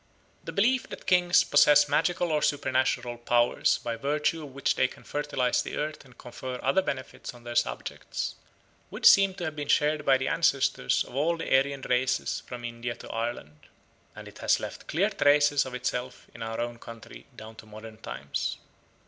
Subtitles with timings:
[0.43, 5.03] The belief that kings possess magical or supernatural powers by virtue of which they can
[5.03, 8.33] fertilise the earth and confer other benefits on their subjects
[8.89, 12.65] would seem to have been shared by the ancestors of all the Aryan races from
[12.65, 13.67] India to Ireland,
[14.15, 17.99] and it has left clear traces of itself in our own country down to modern
[17.99, 18.57] times.